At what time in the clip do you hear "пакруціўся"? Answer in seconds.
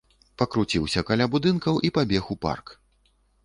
0.41-1.03